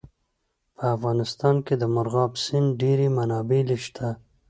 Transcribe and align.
په 0.75 0.83
افغانستان 0.95 1.55
کې 1.65 1.75
د 1.77 1.83
مورغاب 1.93 2.31
سیند 2.45 2.69
ډېرې 2.81 3.07
منابع 3.17 3.61
شته. 3.85 4.07